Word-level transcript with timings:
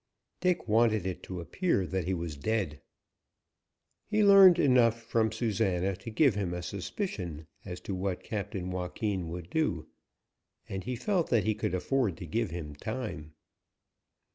Dick 0.39 0.67
wanted 0.67 1.05
it 1.05 1.21
to 1.21 1.39
appear 1.39 1.85
that 1.85 2.05
he 2.05 2.13
was 2.15 2.35
dead. 2.35 2.81
He 4.07 4.23
learned 4.23 4.57
enough 4.57 4.99
from 5.03 5.31
Susana 5.31 5.95
to 5.97 6.09
give 6.09 6.33
him 6.33 6.55
a 6.55 6.63
suspicion 6.63 7.45
as 7.65 7.79
to 7.81 7.93
what 7.93 8.23
Captain 8.23 8.71
Joaquin 8.71 9.27
would 9.29 9.51
do, 9.51 9.89
and 10.67 10.83
he 10.85 10.95
felt 10.95 11.29
that 11.29 11.43
he 11.43 11.53
could 11.53 11.75
afford 11.75 12.17
to 12.17 12.25
give 12.25 12.49
him 12.49 12.73
time. 12.73 13.33